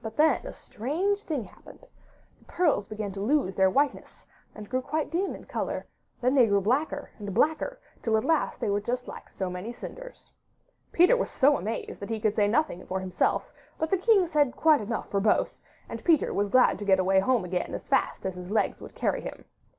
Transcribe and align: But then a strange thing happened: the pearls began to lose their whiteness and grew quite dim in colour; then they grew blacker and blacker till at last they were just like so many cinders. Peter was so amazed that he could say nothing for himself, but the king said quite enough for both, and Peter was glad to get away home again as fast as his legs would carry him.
But 0.00 0.16
then 0.16 0.46
a 0.46 0.54
strange 0.54 1.24
thing 1.24 1.44
happened: 1.44 1.86
the 2.38 2.46
pearls 2.46 2.88
began 2.88 3.12
to 3.12 3.20
lose 3.20 3.56
their 3.56 3.68
whiteness 3.68 4.24
and 4.54 4.66
grew 4.70 4.80
quite 4.80 5.10
dim 5.10 5.34
in 5.36 5.44
colour; 5.44 5.86
then 6.22 6.34
they 6.34 6.46
grew 6.46 6.62
blacker 6.62 7.10
and 7.18 7.34
blacker 7.34 7.78
till 8.00 8.16
at 8.16 8.24
last 8.24 8.58
they 8.58 8.70
were 8.70 8.80
just 8.80 9.06
like 9.06 9.28
so 9.28 9.50
many 9.50 9.70
cinders. 9.74 10.30
Peter 10.92 11.14
was 11.14 11.28
so 11.28 11.58
amazed 11.58 12.00
that 12.00 12.08
he 12.08 12.20
could 12.20 12.34
say 12.34 12.48
nothing 12.48 12.86
for 12.86 13.00
himself, 13.00 13.52
but 13.76 13.90
the 13.90 13.98
king 13.98 14.26
said 14.26 14.56
quite 14.56 14.80
enough 14.80 15.10
for 15.10 15.20
both, 15.20 15.60
and 15.90 16.04
Peter 16.04 16.32
was 16.32 16.48
glad 16.48 16.78
to 16.78 16.86
get 16.86 16.98
away 16.98 17.20
home 17.20 17.44
again 17.44 17.74
as 17.74 17.86
fast 17.86 18.24
as 18.24 18.36
his 18.36 18.50
legs 18.50 18.80
would 18.80 18.94
carry 18.94 19.20
him. 19.20 19.44